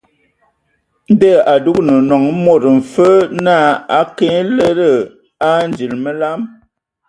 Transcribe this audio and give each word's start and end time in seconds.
Ndɔ 1.13 1.29
a 1.41 1.43
adugan 1.53 1.89
nɔŋ 2.09 2.23
mod 2.43 2.63
mfe 2.77 3.07
naa 3.45 3.69
a 3.99 3.99
ke 4.15 4.25
nye 4.31 4.41
lədə 4.57 4.89
a 5.47 5.49
edzii 5.65 5.97
məlam. 6.03 6.39